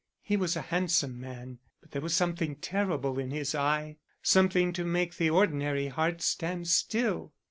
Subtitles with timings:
[0.23, 4.83] He was a handsome man but there was something terrible in his eye; something to
[4.83, 7.33] make the ordinary heart stand still.